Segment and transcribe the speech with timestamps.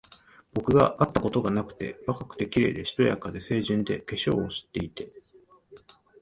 [0.51, 5.11] 僕があったことがなくて、若くて、綺麗で、しとやかで、清純で、化粧を知っていて、